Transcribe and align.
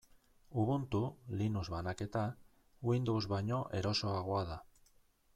Ubuntu, 0.61 1.01
Linux 1.41 1.61
banaketa, 1.73 2.23
Windows 2.91 3.19
baino 3.35 3.59
erosoagoa 3.81 4.41
da. 4.53 4.57